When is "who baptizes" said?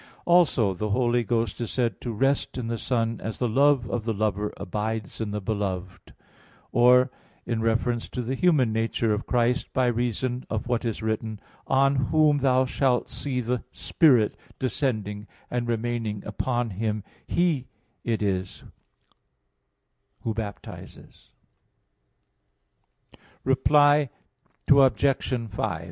20.21-21.29